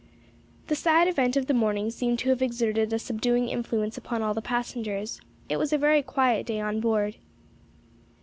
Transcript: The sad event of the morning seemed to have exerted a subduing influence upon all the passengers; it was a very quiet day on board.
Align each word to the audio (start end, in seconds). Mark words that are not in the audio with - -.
The 0.65 0.73
sad 0.73 1.07
event 1.07 1.37
of 1.37 1.45
the 1.45 1.53
morning 1.53 1.91
seemed 1.91 2.17
to 2.17 2.29
have 2.29 2.41
exerted 2.41 2.91
a 2.91 2.97
subduing 2.97 3.49
influence 3.49 3.99
upon 3.99 4.23
all 4.23 4.33
the 4.33 4.41
passengers; 4.41 5.21
it 5.47 5.57
was 5.57 5.71
a 5.71 5.77
very 5.77 6.01
quiet 6.01 6.47
day 6.47 6.59
on 6.59 6.79
board. 6.79 7.17